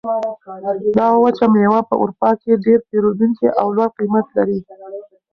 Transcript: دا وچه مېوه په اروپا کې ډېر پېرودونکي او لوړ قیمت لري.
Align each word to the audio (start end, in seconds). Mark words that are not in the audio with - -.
دا 0.97 1.07
وچه 1.23 1.45
مېوه 1.53 1.81
په 1.89 1.95
اروپا 2.01 2.29
کې 2.41 2.61
ډېر 2.65 2.79
پېرودونکي 2.89 3.47
او 3.59 3.67
لوړ 3.75 3.89
قیمت 3.97 4.25
لري. 4.37 4.59